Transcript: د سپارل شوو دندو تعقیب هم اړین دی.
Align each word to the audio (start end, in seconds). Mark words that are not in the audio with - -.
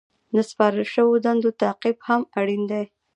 د 0.35 0.37
سپارل 0.49 0.85
شوو 0.93 1.15
دندو 1.25 1.49
تعقیب 1.61 1.97
هم 2.07 2.21
اړین 2.39 2.61
دی. 2.71 2.83